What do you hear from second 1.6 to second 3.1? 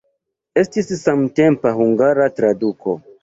hungara traduko.